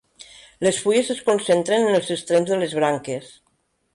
[0.67, 3.31] Les fulles es concentren en els extrems de les branques.